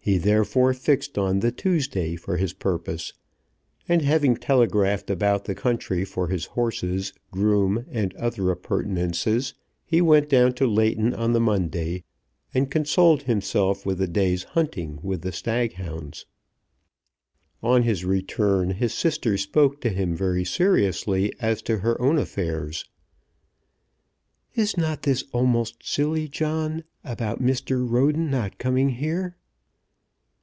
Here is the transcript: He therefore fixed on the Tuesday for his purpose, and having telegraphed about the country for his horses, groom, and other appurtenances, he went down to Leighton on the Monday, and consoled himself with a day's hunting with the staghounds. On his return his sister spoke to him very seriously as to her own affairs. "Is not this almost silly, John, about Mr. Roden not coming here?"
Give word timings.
He 0.00 0.16
therefore 0.16 0.74
fixed 0.74 1.18
on 1.18 1.40
the 1.40 1.50
Tuesday 1.50 2.14
for 2.14 2.36
his 2.36 2.52
purpose, 2.52 3.12
and 3.88 4.00
having 4.00 4.36
telegraphed 4.36 5.10
about 5.10 5.44
the 5.46 5.56
country 5.56 6.04
for 6.04 6.28
his 6.28 6.44
horses, 6.46 7.12
groom, 7.32 7.84
and 7.90 8.14
other 8.14 8.48
appurtenances, 8.52 9.54
he 9.84 10.00
went 10.00 10.28
down 10.28 10.52
to 10.54 10.68
Leighton 10.68 11.12
on 11.12 11.32
the 11.32 11.40
Monday, 11.40 12.04
and 12.54 12.70
consoled 12.70 13.24
himself 13.24 13.84
with 13.84 14.00
a 14.00 14.06
day's 14.06 14.44
hunting 14.44 15.00
with 15.02 15.22
the 15.22 15.32
staghounds. 15.32 16.26
On 17.60 17.82
his 17.82 18.04
return 18.04 18.70
his 18.70 18.94
sister 18.94 19.36
spoke 19.36 19.80
to 19.80 19.88
him 19.90 20.14
very 20.14 20.44
seriously 20.44 21.32
as 21.40 21.60
to 21.62 21.78
her 21.78 22.00
own 22.00 22.18
affairs. 22.18 22.84
"Is 24.54 24.76
not 24.76 25.02
this 25.02 25.24
almost 25.32 25.84
silly, 25.84 26.28
John, 26.28 26.84
about 27.02 27.42
Mr. 27.42 27.84
Roden 27.90 28.30
not 28.30 28.58
coming 28.58 28.90
here?" 28.90 29.34